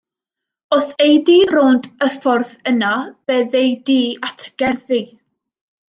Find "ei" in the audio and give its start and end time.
1.07-1.13